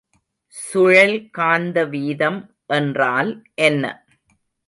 சுழல் 0.57 1.29
காந்த 1.29 1.83
வீதம் 1.85 2.39
என்றால் 2.67 3.31
என்ன? 3.61 3.83